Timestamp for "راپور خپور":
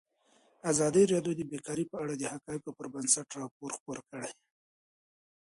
3.39-3.97